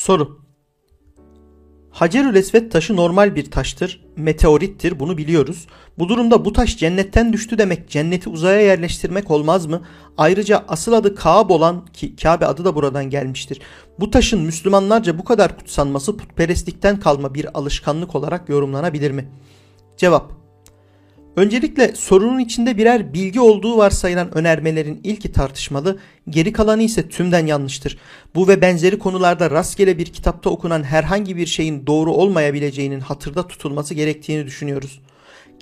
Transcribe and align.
Soru 0.00 0.40
Hacerül 1.90 2.34
Esved 2.34 2.72
taşı 2.72 2.96
normal 2.96 3.36
bir 3.36 3.50
taştır, 3.50 4.04
meteorittir 4.16 5.00
bunu 5.00 5.18
biliyoruz. 5.18 5.66
Bu 5.98 6.08
durumda 6.08 6.44
bu 6.44 6.52
taş 6.52 6.76
cennetten 6.76 7.32
düştü 7.32 7.58
demek 7.58 7.88
cenneti 7.88 8.28
uzaya 8.28 8.60
yerleştirmek 8.60 9.30
olmaz 9.30 9.66
mı? 9.66 9.82
Ayrıca 10.16 10.64
asıl 10.68 10.92
adı 10.92 11.14
Kaab 11.14 11.50
olan 11.50 11.86
ki 11.86 12.16
Kabe 12.16 12.46
adı 12.46 12.64
da 12.64 12.74
buradan 12.74 13.10
gelmiştir. 13.10 13.60
Bu 14.00 14.10
taşın 14.10 14.40
Müslümanlarca 14.40 15.18
bu 15.18 15.24
kadar 15.24 15.58
kutsanması 15.58 16.16
putperestlikten 16.16 17.00
kalma 17.00 17.34
bir 17.34 17.58
alışkanlık 17.58 18.14
olarak 18.14 18.48
yorumlanabilir 18.48 19.10
mi? 19.10 19.30
Cevap 19.96 20.39
Öncelikle 21.36 21.94
sorunun 21.94 22.38
içinde 22.38 22.76
birer 22.76 23.14
bilgi 23.14 23.40
olduğu 23.40 23.76
varsayılan 23.76 24.38
önermelerin 24.38 25.00
ilki 25.04 25.32
tartışmalı, 25.32 25.98
geri 26.28 26.52
kalanı 26.52 26.82
ise 26.82 27.08
tümden 27.08 27.46
yanlıştır. 27.46 27.98
Bu 28.34 28.48
ve 28.48 28.60
benzeri 28.60 28.98
konularda 28.98 29.50
rastgele 29.50 29.98
bir 29.98 30.06
kitapta 30.06 30.50
okunan 30.50 30.82
herhangi 30.82 31.36
bir 31.36 31.46
şeyin 31.46 31.86
doğru 31.86 32.12
olmayabileceğinin 32.12 33.00
hatırda 33.00 33.46
tutulması 33.46 33.94
gerektiğini 33.94 34.46
düşünüyoruz. 34.46 35.00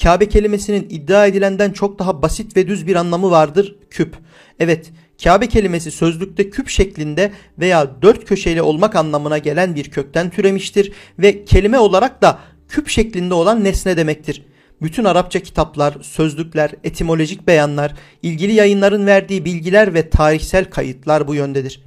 Kabe 0.03 0.29
kelimesinin 0.29 0.87
iddia 0.91 1.27
edilenden 1.27 1.73
çok 1.73 1.99
daha 1.99 2.23
basit 2.23 2.57
ve 2.57 2.69
düz 2.69 2.87
bir 2.87 2.97
anlamı 2.97 3.31
vardır, 3.31 3.77
küp. 3.91 4.17
Evet, 4.59 4.91
Kabe 5.25 5.47
kelimesi 5.47 5.91
sözlükte 5.91 6.51
küp 6.51 6.69
şeklinde 6.69 7.33
veya 7.59 8.03
dört 8.03 8.25
köşeli 8.25 8.63
olmak 8.63 8.97
anlamına 8.97 9.39
gelen 9.39 9.75
bir 9.75 9.91
kökten 9.91 10.31
türemiştir 10.31 10.93
ve 11.19 11.45
kelime 11.45 11.79
olarak 11.79 12.23
da 12.23 12.39
küp 12.69 12.89
şeklinde 12.89 13.35
olan 13.35 13.65
nesne 13.65 13.97
demektir. 13.97 14.43
Bütün 14.83 15.05
Arapça 15.05 15.41
kitaplar, 15.41 15.97
sözlükler, 16.03 16.71
etimolojik 16.85 17.47
beyanlar, 17.47 17.95
ilgili 18.23 18.53
yayınların 18.53 19.07
verdiği 19.07 19.45
bilgiler 19.45 19.95
ve 19.95 20.11
tarihsel 20.11 20.65
kayıtlar 20.65 21.29
bu 21.29 21.35
yöndedir. 21.35 21.83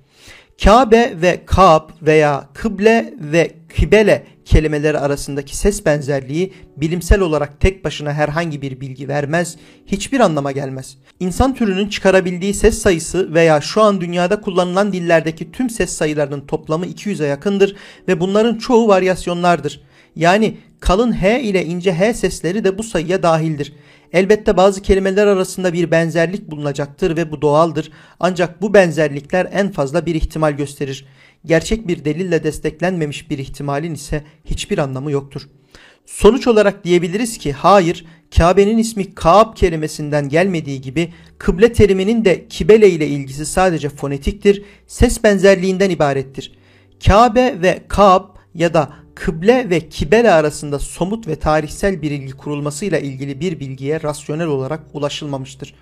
Kabe 0.64 1.14
ve 1.22 1.42
Kab 1.46 1.90
veya 2.02 2.50
kıble 2.54 3.14
ve 3.20 3.52
kibele 3.76 4.24
kelimeleri 4.46 5.00
arasındaki 5.00 5.58
ses 5.58 5.86
benzerliği 5.86 6.54
bilimsel 6.78 7.20
olarak 7.20 7.60
tek 7.60 7.86
başına 7.86 8.14
herhangi 8.14 8.62
bir 8.62 8.82
bilgi 8.82 9.08
vermez, 9.08 9.58
hiçbir 9.86 10.20
anlama 10.20 10.52
gelmez. 10.52 10.98
İnsan 11.20 11.56
türünün 11.56 11.90
çıkarabildiği 11.90 12.54
ses 12.54 12.82
sayısı 12.82 13.34
veya 13.34 13.62
şu 13.62 13.82
an 13.82 14.02
dünyada 14.02 14.42
kullanılan 14.42 14.94
dillerdeki 14.94 15.52
tüm 15.52 15.70
ses 15.70 15.90
sayılarının 15.90 16.42
toplamı 16.48 16.86
200'e 16.86 17.28
yakındır 17.28 17.76
ve 18.08 18.20
bunların 18.20 18.58
çoğu 18.58 18.88
varyasyonlardır. 18.88 19.82
Yani 20.16 20.58
kalın 20.82 21.12
H 21.12 21.42
ile 21.42 21.66
ince 21.66 21.94
H 21.94 22.14
sesleri 22.14 22.64
de 22.64 22.78
bu 22.78 22.84
sayıya 22.84 23.24
dahildir. 23.24 23.74
Elbette 24.14 24.58
bazı 24.58 24.82
kelimeler 24.82 25.28
arasında 25.28 25.74
bir 25.74 25.92
benzerlik 25.92 26.52
bulunacaktır 26.52 27.18
ve 27.18 27.32
bu 27.32 27.42
doğaldır. 27.42 27.92
Ancak 28.20 28.62
bu 28.62 28.74
benzerlikler 28.74 29.50
en 29.52 29.72
fazla 29.72 30.06
bir 30.06 30.16
ihtimal 30.16 30.52
gösterir. 30.52 31.06
Gerçek 31.46 31.88
bir 31.88 32.06
delille 32.06 32.44
desteklenmemiş 32.44 33.30
bir 33.30 33.38
ihtimalin 33.38 33.94
ise 33.94 34.24
hiçbir 34.46 34.78
anlamı 34.78 35.12
yoktur. 35.12 35.50
Sonuç 36.06 36.48
olarak 36.48 36.84
diyebiliriz 36.84 37.38
ki 37.38 37.52
hayır, 37.52 38.06
Kabe'nin 38.38 38.78
ismi 38.78 39.16
Kaab 39.16 39.56
kelimesinden 39.56 40.30
gelmediği 40.30 40.82
gibi 40.82 41.14
kıble 41.38 41.74
teriminin 41.74 42.26
de 42.26 42.48
kibele 42.48 42.90
ile 42.90 43.08
ilgisi 43.08 43.46
sadece 43.46 43.90
fonetiktir, 43.90 44.64
ses 44.88 45.24
benzerliğinden 45.24 45.90
ibarettir. 45.90 46.52
Kabe 47.06 47.62
ve 47.62 47.80
Kaab 47.88 48.26
ya 48.56 48.74
da 48.74 48.94
kıble 49.26 49.70
ve 49.70 49.90
kibele 49.90 50.32
arasında 50.32 50.80
somut 50.80 51.28
ve 51.28 51.36
tarihsel 51.36 52.02
bir 52.02 52.12
ilgi 52.12 52.32
kurulmasıyla 52.32 53.00
ilgili 53.00 53.40
bir 53.40 53.60
bilgiye 53.60 54.04
rasyonel 54.04 54.48
olarak 54.48 54.80
ulaşılmamıştır. 54.94 55.74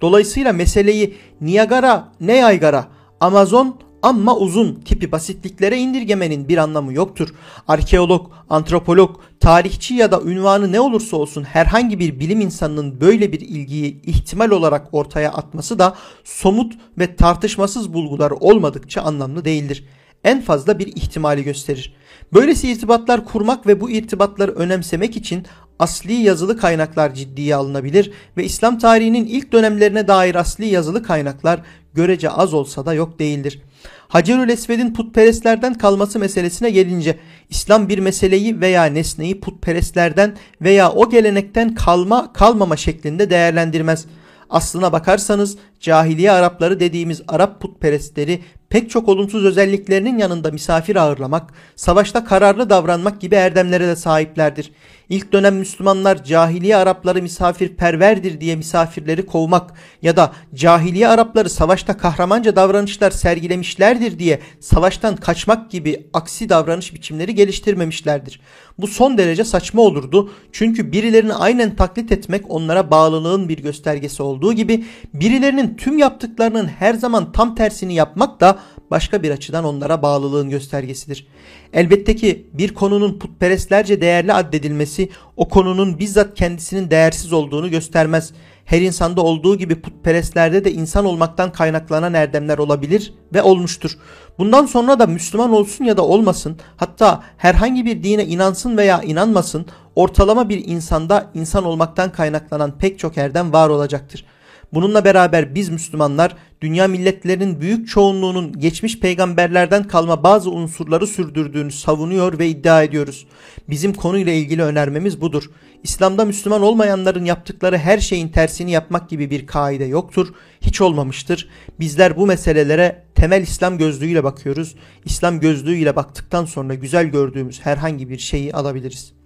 Dolayısıyla 0.00 0.52
meseleyi 0.52 1.14
Niagara 1.40 2.08
ne 2.20 2.36
yaygara, 2.36 2.88
Amazon 3.20 3.78
ama 4.02 4.36
uzun 4.36 4.74
tipi 4.74 5.12
basitliklere 5.12 5.78
indirgemenin 5.78 6.48
bir 6.48 6.58
anlamı 6.58 6.92
yoktur. 6.92 7.28
Arkeolog, 7.68 8.30
antropolog, 8.50 9.20
tarihçi 9.40 9.94
ya 9.94 10.12
da 10.12 10.20
ünvanı 10.22 10.72
ne 10.72 10.80
olursa 10.80 11.16
olsun 11.16 11.42
herhangi 11.42 11.98
bir 11.98 12.20
bilim 12.20 12.40
insanının 12.40 13.00
böyle 13.00 13.32
bir 13.32 13.40
ilgiyi 13.40 14.02
ihtimal 14.02 14.50
olarak 14.50 14.88
ortaya 14.92 15.32
atması 15.32 15.78
da 15.78 15.94
somut 16.24 16.72
ve 16.98 17.16
tartışmasız 17.16 17.94
bulgular 17.94 18.30
olmadıkça 18.30 19.02
anlamlı 19.02 19.44
değildir. 19.44 19.84
En 20.24 20.40
fazla 20.40 20.78
bir 20.78 20.86
ihtimali 20.86 21.44
gösterir. 21.44 21.94
Böylesi 22.34 22.70
irtibatlar 22.72 23.24
kurmak 23.24 23.66
ve 23.66 23.80
bu 23.80 23.90
irtibatları 23.90 24.52
önemsemek 24.52 25.16
için 25.16 25.46
asli 25.78 26.12
yazılı 26.12 26.56
kaynaklar 26.58 27.14
ciddiye 27.14 27.54
alınabilir 27.54 28.12
ve 28.36 28.44
İslam 28.44 28.78
tarihinin 28.78 29.26
ilk 29.26 29.52
dönemlerine 29.52 30.08
dair 30.08 30.34
asli 30.34 30.66
yazılı 30.66 31.02
kaynaklar 31.02 31.60
görece 31.94 32.30
az 32.30 32.54
olsa 32.54 32.86
da 32.86 32.94
yok 32.94 33.18
değildir. 33.18 33.62
Hacerül 34.08 34.48
Esved'in 34.48 34.94
putperestlerden 34.94 35.74
kalması 35.74 36.18
meselesine 36.18 36.70
gelince 36.70 37.18
İslam 37.50 37.88
bir 37.88 37.98
meseleyi 37.98 38.60
veya 38.60 38.84
nesneyi 38.84 39.40
putperestlerden 39.40 40.36
veya 40.60 40.92
o 40.92 41.10
gelenekten 41.10 41.74
kalma 41.74 42.32
kalmama 42.32 42.76
şeklinde 42.76 43.30
değerlendirmez. 43.30 44.06
Aslına 44.50 44.92
bakarsanız 44.92 45.56
cahiliye 45.80 46.30
Arapları 46.30 46.80
dediğimiz 46.80 47.22
Arap 47.28 47.60
putperestleri 47.60 48.40
pek 48.72 48.90
çok 48.90 49.08
olumsuz 49.08 49.44
özelliklerinin 49.44 50.18
yanında 50.18 50.50
misafir 50.50 50.96
ağırlamak, 50.96 51.52
savaşta 51.76 52.24
kararlı 52.24 52.70
davranmak 52.70 53.20
gibi 53.20 53.34
erdemlere 53.34 53.86
de 53.86 53.96
sahiplerdir. 53.96 54.72
İlk 55.08 55.32
dönem 55.32 55.56
Müslümanlar 55.56 56.24
cahiliye 56.24 56.76
Arapları 56.76 57.22
misafirperverdir 57.22 58.40
diye 58.40 58.56
misafirleri 58.56 59.26
kovmak 59.26 59.72
ya 60.02 60.16
da 60.16 60.32
cahiliye 60.54 61.08
Arapları 61.08 61.50
savaşta 61.50 61.96
kahramanca 61.96 62.56
davranışlar 62.56 63.10
sergilemişlerdir 63.10 64.18
diye 64.18 64.40
savaştan 64.60 65.16
kaçmak 65.16 65.70
gibi 65.70 66.06
aksi 66.12 66.48
davranış 66.48 66.94
biçimleri 66.94 67.34
geliştirmemişlerdir. 67.34 68.40
Bu 68.78 68.86
son 68.86 69.18
derece 69.18 69.44
saçma 69.44 69.82
olurdu 69.82 70.32
çünkü 70.52 70.92
birilerini 70.92 71.34
aynen 71.34 71.76
taklit 71.76 72.12
etmek 72.12 72.50
onlara 72.50 72.90
bağlılığın 72.90 73.48
bir 73.48 73.58
göstergesi 73.58 74.22
olduğu 74.22 74.52
gibi 74.52 74.84
birilerinin 75.14 75.76
tüm 75.76 75.98
yaptıklarının 75.98 76.66
her 76.66 76.94
zaman 76.94 77.32
tam 77.32 77.54
tersini 77.54 77.94
yapmak 77.94 78.40
da 78.40 78.58
başka 78.90 79.22
bir 79.22 79.30
açıdan 79.30 79.64
onlara 79.64 80.02
bağlılığın 80.02 80.50
göstergesidir. 80.50 81.26
Elbette 81.72 82.16
ki 82.16 82.46
bir 82.52 82.74
konunun 82.74 83.18
putperestlerce 83.18 84.00
değerli 84.00 84.32
addedilmesi 84.32 85.08
o 85.36 85.48
konunun 85.48 85.98
bizzat 85.98 86.34
kendisinin 86.34 86.90
değersiz 86.90 87.32
olduğunu 87.32 87.70
göstermez. 87.70 88.32
Her 88.64 88.80
insanda 88.80 89.22
olduğu 89.22 89.58
gibi 89.58 89.80
putperestlerde 89.80 90.64
de 90.64 90.72
insan 90.72 91.04
olmaktan 91.04 91.52
kaynaklanan 91.52 92.14
erdemler 92.14 92.58
olabilir 92.58 93.14
ve 93.34 93.42
olmuştur. 93.42 93.90
Bundan 94.38 94.66
sonra 94.66 94.98
da 94.98 95.06
Müslüman 95.06 95.52
olsun 95.52 95.84
ya 95.84 95.96
da 95.96 96.02
olmasın, 96.02 96.56
hatta 96.76 97.22
herhangi 97.36 97.86
bir 97.86 98.02
dine 98.02 98.24
inansın 98.26 98.76
veya 98.76 99.02
inanmasın, 99.02 99.66
ortalama 99.96 100.48
bir 100.48 100.64
insanda 100.64 101.30
insan 101.34 101.64
olmaktan 101.64 102.12
kaynaklanan 102.12 102.78
pek 102.78 102.98
çok 102.98 103.18
erdem 103.18 103.52
var 103.52 103.68
olacaktır. 103.68 104.24
Bununla 104.72 105.04
beraber 105.04 105.54
biz 105.54 105.68
Müslümanlar 105.68 106.36
dünya 106.60 106.88
milletlerinin 106.88 107.60
büyük 107.60 107.88
çoğunluğunun 107.88 108.60
geçmiş 108.60 109.00
peygamberlerden 109.00 109.88
kalma 109.88 110.22
bazı 110.22 110.50
unsurları 110.50 111.06
sürdürdüğünü 111.06 111.72
savunuyor 111.72 112.38
ve 112.38 112.48
iddia 112.48 112.82
ediyoruz. 112.82 113.26
Bizim 113.68 113.94
konuyla 113.94 114.32
ilgili 114.32 114.62
önermemiz 114.62 115.20
budur. 115.20 115.50
İslam'da 115.82 116.24
Müslüman 116.24 116.62
olmayanların 116.62 117.24
yaptıkları 117.24 117.78
her 117.78 117.98
şeyin 117.98 118.28
tersini 118.28 118.70
yapmak 118.70 119.10
gibi 119.10 119.30
bir 119.30 119.46
kaide 119.46 119.84
yoktur, 119.84 120.28
hiç 120.60 120.80
olmamıştır. 120.80 121.48
Bizler 121.80 122.16
bu 122.16 122.26
meselelere 122.26 123.04
temel 123.14 123.42
İslam 123.42 123.78
gözlüğüyle 123.78 124.24
bakıyoruz. 124.24 124.74
İslam 125.04 125.40
gözlüğüyle 125.40 125.96
baktıktan 125.96 126.44
sonra 126.44 126.74
güzel 126.74 127.06
gördüğümüz 127.06 127.60
herhangi 127.60 128.10
bir 128.10 128.18
şeyi 128.18 128.54
alabiliriz. 128.54 129.21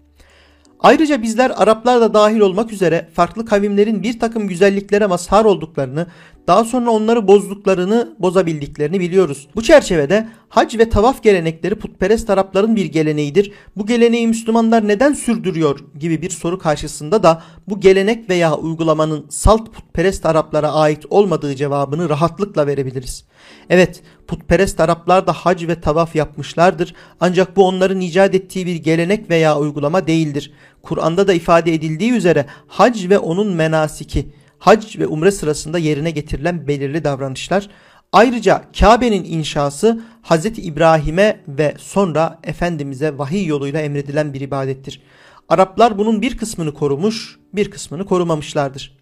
Ayrıca 0.81 1.22
bizler 1.22 1.53
Araplar 1.56 2.00
da 2.00 2.14
dahil 2.14 2.41
olmak 2.41 2.72
üzere 2.72 3.09
farklı 3.15 3.47
kavimlerin 3.47 4.03
bir 4.03 4.21
takım 4.21 4.48
güzelliklere 4.48 5.06
mazhar 5.06 5.45
olduklarını, 5.45 6.06
daha 6.47 6.65
sonra 6.65 6.91
onları 6.91 7.28
bozduklarını, 7.28 8.16
bozabildiklerini 8.19 9.01
biliyoruz. 9.01 9.48
Bu 9.57 9.63
çerçevede 9.63 10.28
hac 10.48 10.78
ve 10.78 10.89
tavaf 10.89 11.22
gelenekleri 11.22 11.75
putperest 11.75 12.31
Arapların 12.31 12.77
bir 12.77 12.84
geleneğidir. 12.84 13.53
Bu 13.77 13.87
geleneği 13.87 14.28
Müslümanlar 14.28 14.89
neden 14.89 15.13
sürdürüyor 15.13 15.78
gibi 15.98 16.22
bir 16.22 16.31
soru 16.31 16.59
karşısında 16.59 17.22
da 17.22 17.43
bu 17.69 17.81
gelenek 17.81 18.31
veya 18.31 18.57
uygulamanın 18.57 19.27
salt 19.28 19.72
putperest 19.72 20.27
Araplara 20.27 20.72
ait 20.72 21.07
olmadığı 21.10 21.54
cevabını 21.57 22.09
rahatlıkla 22.09 22.66
verebiliriz. 22.66 23.25
Evet, 23.71 24.03
putperest 24.27 24.81
Araplar 24.81 25.27
da 25.27 25.33
hac 25.33 25.69
ve 25.69 25.81
tavaf 25.81 26.16
yapmışlardır 26.16 26.95
ancak 27.21 27.57
bu 27.57 27.66
onların 27.66 28.01
icat 28.01 28.34
ettiği 28.34 28.66
bir 28.66 28.77
gelenek 28.77 29.31
veya 29.31 29.59
uygulama 29.59 30.07
değildir. 30.07 30.53
Kur'an'da 30.83 31.28
da 31.28 31.33
ifade 31.33 31.75
edildiği 31.75 32.13
üzere 32.13 32.47
hac 32.66 33.09
ve 33.09 33.19
onun 33.19 33.54
menasiki, 33.54 34.28
hac 34.58 34.98
ve 34.98 35.06
umre 35.06 35.30
sırasında 35.30 35.78
yerine 35.78 36.10
getirilen 36.10 36.68
belirli 36.68 37.04
davranışlar. 37.04 37.70
Ayrıca 38.12 38.64
Kabe'nin 38.78 39.24
inşası 39.24 40.00
Hz. 40.22 40.47
İbrahim'e 40.47 41.41
ve 41.48 41.74
sonra 41.78 42.38
Efendimiz'e 42.44 43.18
vahiy 43.18 43.47
yoluyla 43.47 43.80
emredilen 43.80 44.34
bir 44.34 44.41
ibadettir. 44.41 45.03
Araplar 45.48 45.98
bunun 45.98 46.22
bir 46.22 46.36
kısmını 46.36 46.74
korumuş, 46.74 47.38
bir 47.53 47.70
kısmını 47.70 48.06
korumamışlardır. 48.06 48.97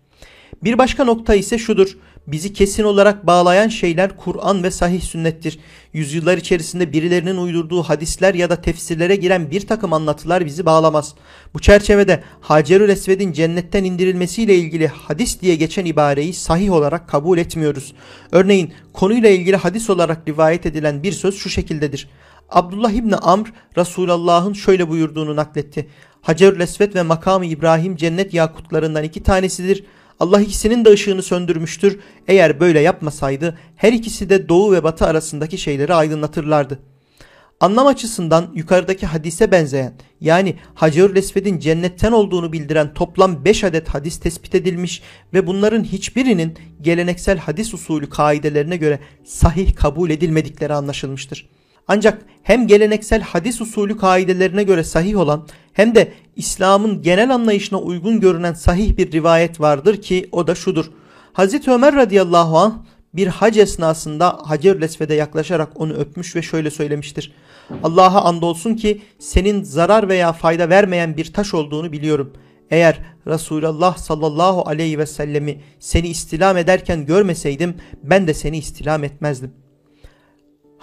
Bir 0.62 0.78
başka 0.78 1.04
nokta 1.04 1.34
ise 1.34 1.58
şudur. 1.58 1.96
Bizi 2.26 2.52
kesin 2.52 2.84
olarak 2.84 3.26
bağlayan 3.26 3.68
şeyler 3.68 4.16
Kur'an 4.16 4.62
ve 4.62 4.70
sahih 4.70 5.02
sünnettir. 5.02 5.58
Yüzyıllar 5.92 6.38
içerisinde 6.38 6.92
birilerinin 6.92 7.36
uydurduğu 7.36 7.82
hadisler 7.82 8.34
ya 8.34 8.50
da 8.50 8.60
tefsirlere 8.60 9.16
giren 9.16 9.50
bir 9.50 9.66
takım 9.66 9.92
anlatılar 9.92 10.46
bizi 10.46 10.66
bağlamaz. 10.66 11.14
Bu 11.54 11.60
çerçevede 11.60 12.22
Hacerül 12.40 12.88
Esved'in 12.88 13.32
cennetten 13.32 13.84
indirilmesiyle 13.84 14.54
ilgili 14.54 14.86
hadis 14.86 15.40
diye 15.40 15.56
geçen 15.56 15.84
ibareyi 15.84 16.34
sahih 16.34 16.72
olarak 16.72 17.08
kabul 17.08 17.38
etmiyoruz. 17.38 17.94
Örneğin 18.32 18.72
konuyla 18.92 19.28
ilgili 19.28 19.56
hadis 19.56 19.90
olarak 19.90 20.28
rivayet 20.28 20.66
edilen 20.66 21.02
bir 21.02 21.12
söz 21.12 21.36
şu 21.36 21.50
şekildedir. 21.50 22.08
Abdullah 22.50 22.90
İbni 22.90 23.16
Amr 23.16 23.52
Resulullah'ın 23.76 24.52
şöyle 24.52 24.88
buyurduğunu 24.88 25.36
nakletti. 25.36 25.88
Hacerül 26.22 26.60
Esved 26.60 26.94
ve 26.94 27.02
makamı 27.02 27.46
İbrahim 27.46 27.96
cennet 27.96 28.34
yakutlarından 28.34 29.04
iki 29.04 29.22
tanesidir. 29.22 29.84
Allah 30.20 30.40
ikisinin 30.40 30.84
de 30.84 30.90
ışığını 30.90 31.22
söndürmüştür. 31.22 32.00
Eğer 32.28 32.60
böyle 32.60 32.80
yapmasaydı 32.80 33.58
her 33.76 33.92
ikisi 33.92 34.30
de 34.30 34.48
doğu 34.48 34.72
ve 34.72 34.84
batı 34.84 35.06
arasındaki 35.06 35.58
şeyleri 35.58 35.94
aydınlatırlardı. 35.94 36.78
Anlam 37.60 37.86
açısından 37.86 38.52
yukarıdaki 38.54 39.06
hadise 39.06 39.50
benzeyen 39.50 39.94
yani 40.20 40.56
Hacerül 40.74 41.16
Esved'in 41.16 41.58
cennetten 41.58 42.12
olduğunu 42.12 42.52
bildiren 42.52 42.94
toplam 42.94 43.44
5 43.44 43.64
adet 43.64 43.88
hadis 43.88 44.20
tespit 44.20 44.54
edilmiş 44.54 45.02
ve 45.34 45.46
bunların 45.46 45.84
hiçbirinin 45.84 46.58
geleneksel 46.80 47.38
hadis 47.38 47.74
usulü 47.74 48.10
kaidelerine 48.10 48.76
göre 48.76 49.00
sahih 49.24 49.74
kabul 49.74 50.10
edilmedikleri 50.10 50.74
anlaşılmıştır. 50.74 51.48
Ancak 51.88 52.22
hem 52.42 52.66
geleneksel 52.66 53.20
hadis 53.20 53.60
usulü 53.60 53.96
kaidelerine 53.96 54.62
göre 54.62 54.84
sahih 54.84 55.18
olan 55.18 55.46
hem 55.72 55.94
de 55.94 56.12
İslam'ın 56.36 57.02
genel 57.02 57.34
anlayışına 57.34 57.78
uygun 57.78 58.20
görünen 58.20 58.52
sahih 58.52 58.96
bir 58.96 59.12
rivayet 59.12 59.60
vardır 59.60 60.02
ki 60.02 60.28
o 60.32 60.46
da 60.46 60.54
şudur. 60.54 60.90
Hazreti 61.32 61.70
Ömer 61.70 61.94
radıyallahu 61.94 62.58
anh 62.58 62.72
bir 63.14 63.26
hac 63.26 63.58
esnasında 63.58 64.38
Hacer 64.44 64.80
Lesved'e 64.80 65.14
yaklaşarak 65.14 65.80
onu 65.80 65.92
öpmüş 65.92 66.36
ve 66.36 66.42
şöyle 66.42 66.70
söylemiştir. 66.70 67.32
Allah'a 67.82 68.22
andolsun 68.24 68.74
ki 68.74 69.02
senin 69.18 69.62
zarar 69.62 70.08
veya 70.08 70.32
fayda 70.32 70.68
vermeyen 70.68 71.16
bir 71.16 71.32
taş 71.32 71.54
olduğunu 71.54 71.92
biliyorum. 71.92 72.32
Eğer 72.70 73.00
Resulullah 73.26 73.96
sallallahu 73.96 74.68
aleyhi 74.68 74.98
ve 74.98 75.06
sellemi 75.06 75.60
seni 75.78 76.08
istilam 76.08 76.56
ederken 76.56 77.06
görmeseydim 77.06 77.74
ben 78.02 78.26
de 78.26 78.34
seni 78.34 78.58
istilam 78.58 79.04
etmezdim. 79.04 79.63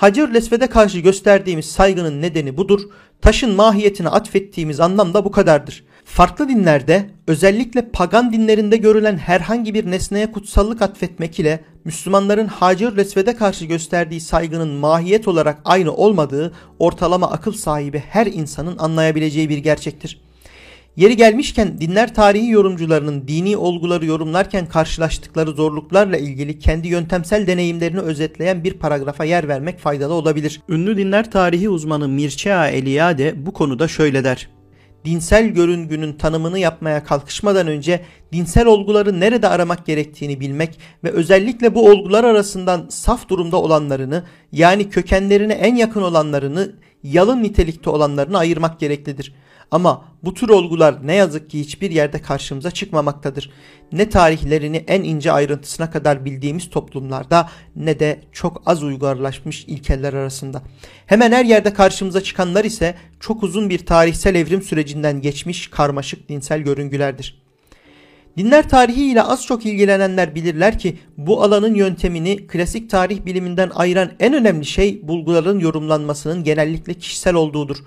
Hacer 0.02 0.34
Lesved'e 0.34 0.68
karşı 0.68 1.00
gösterdiğimiz 1.00 1.66
saygının 1.66 2.22
nedeni 2.22 2.58
budur. 2.58 2.82
Taşın 3.22 3.56
mahiyetine 3.56 4.10
atfettiğimiz 4.10 4.80
anlam 4.80 5.14
da 5.14 5.26
bu 5.26 5.32
kadardır. 5.32 5.84
Farklı 6.06 6.50
dinlerde 6.50 7.10
özellikle 7.28 7.90
pagan 7.90 8.34
dinlerinde 8.34 8.78
görülen 8.78 9.18
herhangi 9.18 9.74
bir 9.74 9.92
nesneye 9.92 10.32
kutsallık 10.32 10.82
atfetmek 10.82 11.40
ile 11.40 11.64
Müslümanların 11.86 12.48
Hacer 12.48 12.98
Lesved'e 12.98 13.36
karşı 13.36 13.66
gösterdiği 13.66 14.22
saygının 14.22 14.70
mahiyet 14.70 15.28
olarak 15.28 15.62
aynı 15.66 15.94
olmadığı 15.94 16.54
ortalama 16.80 17.32
akıl 17.32 17.54
sahibi 17.54 18.04
her 18.10 18.26
insanın 18.26 18.78
anlayabileceği 18.78 19.50
bir 19.50 19.58
gerçektir. 19.58 20.22
Yeri 20.96 21.18
gelmişken 21.18 21.82
dinler 21.82 22.14
tarihi 22.14 22.50
yorumcularının 22.50 23.28
dini 23.28 23.58
olguları 23.58 24.06
yorumlarken 24.06 24.66
karşılaştıkları 24.66 25.52
zorluklarla 25.52 26.18
ilgili 26.18 26.60
kendi 26.60 26.88
yöntemsel 26.88 27.48
deneyimlerini 27.48 28.00
özetleyen 28.00 28.64
bir 28.64 28.74
paragrafa 28.74 29.26
yer 29.26 29.48
vermek 29.48 29.80
faydalı 29.80 30.14
olabilir. 30.14 30.62
Ünlü 30.70 30.98
dinler 30.98 31.32
tarihi 31.32 31.70
uzmanı 31.70 32.08
Mircea 32.08 32.68
Eliade 32.68 33.46
bu 33.46 33.54
konuda 33.54 33.88
şöyle 33.88 34.24
der. 34.24 34.50
Dinsel 35.06 35.48
görüngünün 35.48 36.14
tanımını 36.14 36.60
yapmaya 36.60 37.04
kalkışmadan 37.04 37.68
önce 37.68 38.02
dinsel 38.34 38.66
olguları 38.66 39.20
nerede 39.20 39.48
aramak 39.48 39.86
gerektiğini 39.86 40.40
bilmek 40.40 40.80
ve 41.04 41.10
özellikle 41.10 41.76
bu 41.76 41.90
olgular 41.90 42.24
arasından 42.24 42.86
saf 42.90 43.30
durumda 43.30 43.58
olanlarını 43.58 44.24
yani 44.52 44.90
kökenlerine 44.90 45.54
en 45.54 45.76
yakın 45.76 46.02
olanlarını 46.02 46.72
yalın 47.04 47.44
nitelikte 47.44 47.90
olanlarını 47.90 48.38
ayırmak 48.38 48.80
gereklidir. 48.80 49.34
Ama 49.72 50.06
bu 50.24 50.34
tür 50.34 50.50
olgular 50.50 51.08
ne 51.08 51.16
yazık 51.16 51.50
ki 51.50 51.60
hiçbir 51.60 51.92
yerde 51.92 52.22
karşımıza 52.22 52.72
çıkmamaktadır. 52.72 53.52
Ne 53.92 54.10
tarihlerini 54.10 54.78
en 54.78 55.04
ince 55.04 55.32
ayrıntısına 55.32 55.92
kadar 55.92 56.26
bildiğimiz 56.26 56.70
toplumlarda 56.70 57.50
ne 57.76 58.00
de 58.00 58.22
çok 58.32 58.62
az 58.66 58.84
uygarlaşmış 58.84 59.66
ilkeler 59.66 60.14
arasında. 60.14 60.62
Hemen 61.06 61.32
her 61.32 61.46
yerde 61.46 61.74
karşımıza 61.74 62.22
çıkanlar 62.24 62.66
ise 62.66 62.96
çok 63.20 63.44
uzun 63.44 63.70
bir 63.70 63.86
tarihsel 63.86 64.36
evrim 64.36 64.62
sürecinden 64.62 65.22
geçmiş 65.22 65.68
karmaşık 65.68 66.30
dinsel 66.30 66.62
görüngülerdir. 66.62 67.42
Dinler 68.38 68.70
tarihiyle 68.70 69.24
az 69.24 69.46
çok 69.46 69.66
ilgilenenler 69.66 70.36
bilirler 70.36 70.80
ki 70.80 70.98
bu 71.18 71.44
alanın 71.44 71.76
yöntemini 71.76 72.48
klasik 72.48 72.90
tarih 72.90 73.26
biliminden 73.26 73.72
ayıran 73.76 74.12
en 74.20 74.34
önemli 74.34 74.66
şey 74.66 75.08
bulguların 75.08 75.60
yorumlanmasının 75.60 76.44
genellikle 76.44 76.94
kişisel 76.94 77.36
olduğudur 77.36 77.78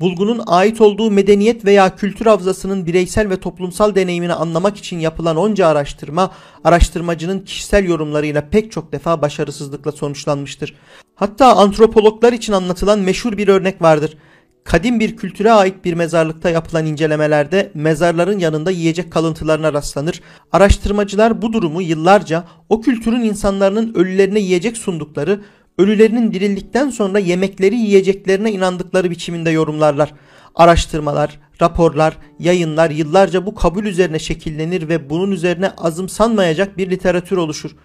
bulgunun 0.00 0.42
ait 0.46 0.80
olduğu 0.80 1.10
medeniyet 1.10 1.64
veya 1.64 1.96
kültür 1.96 2.26
havzasının 2.26 2.86
bireysel 2.86 3.30
ve 3.30 3.40
toplumsal 3.40 3.94
deneyimini 3.94 4.32
anlamak 4.32 4.76
için 4.76 4.98
yapılan 4.98 5.36
onca 5.36 5.66
araştırma, 5.66 6.30
araştırmacının 6.64 7.40
kişisel 7.40 7.84
yorumlarıyla 7.84 8.48
pek 8.50 8.72
çok 8.72 8.92
defa 8.92 9.22
başarısızlıkla 9.22 9.92
sonuçlanmıştır. 9.92 10.74
Hatta 11.14 11.56
antropologlar 11.56 12.32
için 12.32 12.52
anlatılan 12.52 12.98
meşhur 12.98 13.36
bir 13.36 13.48
örnek 13.48 13.82
vardır. 13.82 14.16
Kadim 14.64 15.00
bir 15.00 15.16
kültüre 15.16 15.52
ait 15.52 15.84
bir 15.84 15.94
mezarlıkta 15.94 16.50
yapılan 16.50 16.86
incelemelerde 16.86 17.70
mezarların 17.74 18.38
yanında 18.38 18.70
yiyecek 18.70 19.12
kalıntılarına 19.12 19.72
rastlanır. 19.72 20.20
Araştırmacılar 20.52 21.42
bu 21.42 21.52
durumu 21.52 21.82
yıllarca 21.82 22.44
o 22.68 22.80
kültürün 22.80 23.20
insanların 23.20 23.94
ölülerine 23.94 24.40
yiyecek 24.40 24.76
sundukları 24.76 25.40
ölülerinin 25.78 26.32
dirildikten 26.32 26.90
sonra 26.90 27.18
yemekleri 27.18 27.76
yiyeceklerine 27.76 28.52
inandıkları 28.52 29.10
biçiminde 29.10 29.50
yorumlarlar. 29.50 30.14
Araştırmalar, 30.54 31.40
raporlar, 31.62 32.16
yayınlar 32.38 32.90
yıllarca 32.90 33.46
bu 33.46 33.54
kabul 33.54 33.84
üzerine 33.84 34.18
şekillenir 34.18 34.88
ve 34.88 35.10
bunun 35.10 35.30
üzerine 35.30 35.70
azımsanmayacak 35.70 36.78
bir 36.78 36.90
literatür 36.90 37.36
oluşur. 37.36 37.76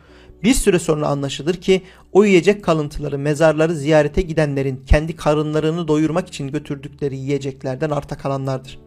Bir 0.43 0.53
süre 0.53 0.79
sonra 0.79 1.07
anlaşılır 1.07 1.53
ki 1.53 1.81
o 2.11 2.23
yiyecek 2.23 2.63
kalıntıları 2.63 3.19
mezarları 3.19 3.75
ziyarete 3.75 4.21
gidenlerin 4.21 4.81
kendi 4.87 5.15
karınlarını 5.15 5.87
doyurmak 5.87 6.27
için 6.27 6.51
götürdükleri 6.51 7.17
yiyeceklerden 7.17 7.89
arta 7.89 8.17
kalanlardır. 8.17 8.79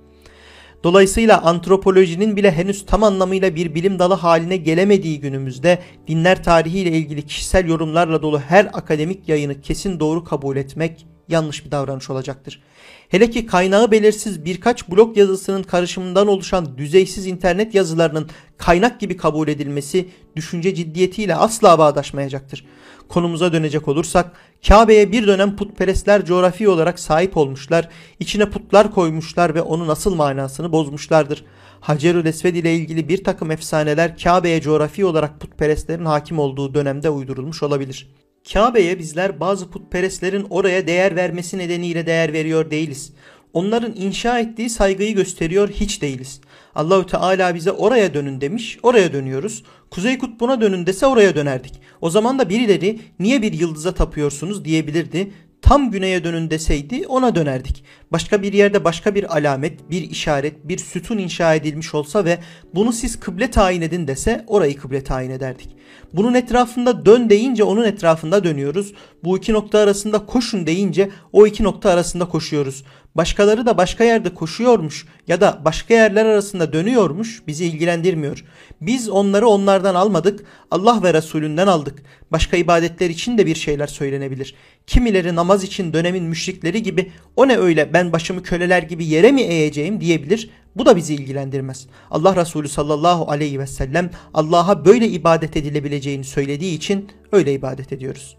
Dolayısıyla 0.85 1.43
antropolojinin 1.43 2.37
bile 2.37 2.53
henüz 2.53 2.87
tam 2.87 3.03
anlamıyla 3.03 3.55
bir 3.55 3.75
bilim 3.75 3.99
dalı 3.99 4.15
haline 4.15 4.57
gelemediği 4.57 5.21
günümüzde 5.21 5.79
dinler 6.09 6.45
tarihiyle 6.45 6.91
ilgili 6.91 7.23
kişisel 7.23 7.69
yorumlarla 7.69 8.23
dolu 8.23 8.41
her 8.41 8.65
akademik 8.65 9.29
yayını 9.29 9.61
kesin 9.61 10.01
doğru 10.01 10.25
kabul 10.25 10.57
etmek 10.57 11.07
yanlış 11.29 11.65
bir 11.65 11.71
davranış 11.71 12.11
olacaktır. 12.11 12.63
Hele 13.09 13.31
ki 13.31 13.47
kaynağı 13.47 13.91
belirsiz 13.91 14.45
birkaç 14.45 14.89
blog 14.89 15.17
yazısının 15.17 15.63
karışımından 15.63 16.27
oluşan 16.27 16.79
düzeysiz 16.79 17.27
internet 17.27 17.75
yazılarının 17.75 18.29
kaynak 18.59 19.01
gibi 19.01 19.17
kabul 19.17 19.49
edilmesi 19.49 20.09
düşünce 20.37 20.75
ciddiyetiyle 20.75 21.35
asla 21.35 21.79
bağdaşmayacaktır. 21.79 22.65
Konumuza 23.09 23.53
dönecek 23.53 23.89
olursak 23.89 24.33
Kabe'ye 24.69 25.13
bir 25.13 25.27
dönem 25.27 25.57
putperestler 25.57 26.25
coğrafi 26.25 26.69
olarak 26.69 26.99
sahip 26.99 27.37
olmuşlar, 27.37 27.89
içine 28.21 28.51
putlar 28.51 28.91
koymuşlar 28.95 29.55
ve 29.55 29.63
onun 29.63 29.89
asıl 29.89 30.15
manasını 30.15 30.73
bozmuşlardır. 30.73 31.45
Hacerül 31.81 32.27
Esved 32.27 32.55
ile 32.55 32.75
ilgili 32.75 33.09
bir 33.09 33.25
takım 33.25 33.51
efsaneler 33.51 34.19
Kabe'ye 34.19 34.61
coğrafi 34.61 35.05
olarak 35.05 35.41
putperestlerin 35.41 36.05
hakim 36.05 36.39
olduğu 36.39 36.75
dönemde 36.75 37.11
uydurulmuş 37.11 37.63
olabilir. 37.63 38.09
Kabe'ye 38.53 38.99
bizler 38.99 39.41
bazı 39.41 39.71
putperestlerin 39.71 40.47
oraya 40.51 40.87
değer 40.87 41.17
vermesi 41.17 41.59
nedeniyle 41.59 42.07
değer 42.07 42.33
veriyor 42.33 42.71
değiliz. 42.71 43.13
Onların 43.57 43.93
inşa 43.97 44.39
ettiği 44.39 44.71
saygıyı 44.71 45.15
gösteriyor 45.15 45.69
hiç 45.69 46.03
değiliz. 46.03 46.41
Allahü 46.75 47.07
Teala 47.07 47.55
bize 47.55 47.73
oraya 47.73 48.15
dönün 48.15 48.41
demiş, 48.41 48.79
oraya 48.83 49.13
dönüyoruz. 49.13 49.63
Kuzey 49.91 50.19
kutbuna 50.19 50.61
dönün 50.61 50.87
dese 50.87 51.07
oraya 51.07 51.35
dönerdik. 51.35 51.81
O 52.01 52.11
zaman 52.11 52.39
da 52.39 52.49
birileri 52.49 52.99
niye 53.19 53.43
bir 53.43 53.53
yıldıza 53.53 53.95
tapıyorsunuz 53.95 54.65
diyebilirdi. 54.65 55.33
Tam 55.63 55.91
güneye 55.91 56.25
dönün 56.25 56.51
deseydi 56.51 57.07
ona 57.07 57.35
dönerdik. 57.35 57.85
Başka 58.13 58.43
bir 58.43 58.53
yerde 58.53 58.85
başka 58.85 59.15
bir 59.15 59.37
alamet, 59.37 59.91
bir 59.91 60.11
işaret, 60.11 60.69
bir 60.69 60.79
sütun 60.79 61.19
inşa 61.19 61.55
edilmiş 61.55 61.95
olsa 61.95 62.25
ve 62.25 62.39
bunu 62.75 62.93
siz 62.93 63.21
kıble 63.21 63.51
tayin 63.51 63.83
edin 63.83 64.09
dese 64.09 64.45
orayı 64.47 64.77
kıble 64.77 65.05
tayin 65.05 65.31
ederdik. 65.31 65.77
Bunun 66.13 66.35
etrafında 66.35 67.07
dön 67.07 67.31
deyince 67.31 67.65
onun 67.65 67.85
etrafında 67.85 68.45
dönüyoruz. 68.45 68.93
Bu 69.27 69.39
iki 69.39 69.53
nokta 69.53 69.79
arasında 69.79 70.27
koşun 70.27 70.67
deyince 70.67 71.11
o 71.33 71.47
iki 71.47 71.63
nokta 71.63 71.91
arasında 71.91 72.29
koşuyoruz. 72.29 72.85
Başkaları 73.15 73.67
da 73.67 73.79
başka 73.79 74.05
yerde 74.05 74.35
koşuyormuş 74.35 75.07
ya 75.29 75.41
da 75.41 75.61
başka 75.65 75.95
yerler 75.95 76.25
arasında 76.25 76.73
dönüyormuş 76.73 77.43
bizi 77.47 77.65
ilgilendirmiyor. 77.65 78.45
Biz 78.81 79.09
onları 79.09 79.47
onlardan 79.49 79.95
almadık, 79.95 80.45
Allah 80.71 81.03
ve 81.03 81.15
Resulünden 81.15 81.67
aldık. 81.67 82.03
Başka 82.33 82.57
ibadetler 82.57 83.11
için 83.11 83.39
de 83.39 83.47
bir 83.47 83.55
şeyler 83.55 83.87
söylenebilir. 83.87 84.55
Kimileri 84.87 85.35
namaz 85.35 85.65
için 85.65 85.93
dönemin 85.93 86.25
müşrikleri 86.25 86.83
gibi 86.83 87.13
o 87.37 87.49
ne 87.49 87.57
öyle 87.57 87.93
ben 87.93 88.13
başımı 88.13 88.43
köleler 88.43 88.83
gibi 88.83 89.05
yere 89.05 89.33
mi 89.33 89.43
eğeceğim 89.43 90.01
diyebilir. 90.01 90.51
Bu 90.77 90.87
da 90.87 90.97
bizi 90.97 91.15
ilgilendirmez. 91.15 91.87
Allah 92.11 92.37
Resulü 92.37 92.69
sallallahu 92.69 93.31
aleyhi 93.31 93.59
ve 93.59 93.67
sellem 93.67 94.11
Allah'a 94.35 94.85
böyle 94.85 95.09
ibadet 95.09 95.57
edilebileceğini 95.57 96.25
söylediği 96.25 96.77
için 96.77 97.09
öyle 97.33 97.53
ibadet 97.53 97.93
ediyoruz. 97.93 98.37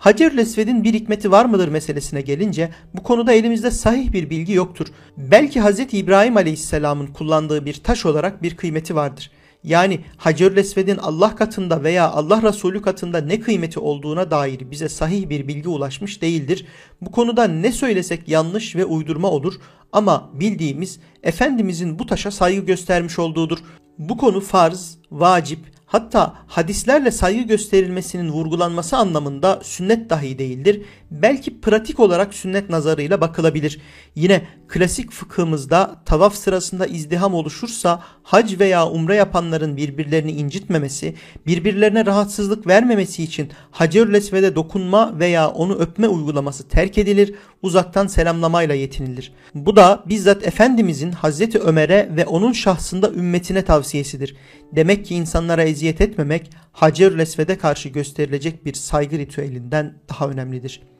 Hacer 0.00 0.36
Lesved'in 0.36 0.84
bir 0.84 0.94
hikmeti 0.94 1.30
var 1.30 1.44
mıdır 1.44 1.68
meselesine 1.68 2.20
gelince 2.20 2.70
bu 2.94 3.02
konuda 3.02 3.32
elimizde 3.32 3.70
sahih 3.70 4.12
bir 4.12 4.30
bilgi 4.30 4.52
yoktur. 4.52 4.86
Belki 5.16 5.60
Hz. 5.60 5.80
İbrahim 5.92 6.36
Aleyhisselam'ın 6.36 7.06
kullandığı 7.06 7.66
bir 7.66 7.74
taş 7.74 8.06
olarak 8.06 8.42
bir 8.42 8.56
kıymeti 8.56 8.94
vardır. 8.94 9.30
Yani 9.64 10.00
Hacer 10.16 10.56
Lesved'in 10.56 10.96
Allah 10.96 11.36
katında 11.36 11.82
veya 11.82 12.10
Allah 12.10 12.42
Resulü 12.42 12.82
katında 12.82 13.20
ne 13.20 13.40
kıymeti 13.40 13.80
olduğuna 13.80 14.30
dair 14.30 14.70
bize 14.70 14.88
sahih 14.88 15.28
bir 15.28 15.48
bilgi 15.48 15.68
ulaşmış 15.68 16.22
değildir. 16.22 16.66
Bu 17.00 17.10
konuda 17.12 17.44
ne 17.44 17.72
söylesek 17.72 18.28
yanlış 18.28 18.76
ve 18.76 18.84
uydurma 18.84 19.30
olur 19.30 19.54
ama 19.92 20.30
bildiğimiz 20.34 21.00
Efendimizin 21.22 21.98
bu 21.98 22.06
taşa 22.06 22.30
saygı 22.30 22.66
göstermiş 22.66 23.18
olduğudur. 23.18 23.58
Bu 23.98 24.16
konu 24.16 24.40
farz, 24.40 24.98
vacip, 25.10 25.60
hatta 25.90 26.34
hadislerle 26.46 27.10
saygı 27.10 27.42
gösterilmesinin 27.42 28.32
vurgulanması 28.32 28.96
anlamında 28.96 29.60
sünnet 29.62 30.10
dahi 30.10 30.38
değildir. 30.38 30.82
Belki 31.10 31.60
pratik 31.60 32.00
olarak 32.00 32.34
sünnet 32.34 32.70
nazarıyla 32.70 33.20
bakılabilir. 33.20 33.80
Yine 34.14 34.42
klasik 34.68 35.12
fıkhımızda 35.12 36.02
tavaf 36.06 36.34
sırasında 36.34 36.86
izdiham 36.86 37.34
oluşursa 37.34 38.02
hac 38.22 38.60
veya 38.60 38.88
umre 38.88 39.14
yapanların 39.14 39.76
birbirlerini 39.76 40.32
incitmemesi, 40.32 41.14
birbirlerine 41.46 42.06
rahatsızlık 42.06 42.66
vermemesi 42.66 43.22
için 43.22 43.48
Hacer-ül 43.70 44.14
Esved'e 44.14 44.54
dokunma 44.54 45.18
veya 45.18 45.48
onu 45.50 45.74
öpme 45.74 46.08
uygulaması 46.08 46.68
terk 46.68 46.98
edilir, 46.98 47.34
uzaktan 47.62 48.06
selamlamayla 48.06 48.74
yetinilir. 48.74 49.32
Bu 49.54 49.76
da 49.76 50.04
bizzat 50.06 50.46
Efendimizin 50.46 51.12
Hazreti 51.12 51.58
Ömer'e 51.58 52.08
ve 52.16 52.26
onun 52.26 52.52
şahsında 52.52 53.10
ümmetine 53.10 53.64
tavsiyesidir. 53.64 54.36
Demek 54.72 55.06
ki 55.06 55.14
insanlara 55.14 55.62
eziyet 55.62 56.00
etmemek 56.00 56.50
Hacer-ül 56.72 57.18
Esved'e 57.18 57.58
karşı 57.58 57.88
gösterilecek 57.88 58.66
bir 58.66 58.74
saygı 58.74 59.18
ritüelinden 59.18 59.94
daha 60.08 60.28
önemlidir.'' 60.28 60.99